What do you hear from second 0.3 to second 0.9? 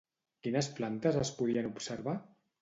Quines